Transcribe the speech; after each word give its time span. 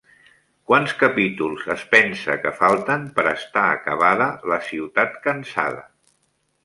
Quants 0.69 0.93
capítols 1.01 1.67
es 1.73 1.83
pensa 1.91 2.37
que 2.45 2.53
falten 2.61 3.05
per 3.19 3.27
estar 3.33 3.67
acabada 3.75 4.31
La 4.53 4.59
ciutat 4.71 5.21
cansada? 5.29 5.85